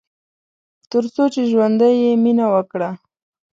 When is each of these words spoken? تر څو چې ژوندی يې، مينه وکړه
تر 0.91 1.03
څو 1.13 1.23
چې 1.33 1.41
ژوندی 1.51 1.93
يې، 2.01 2.11
مينه 2.23 2.45
وکړه 2.53 2.89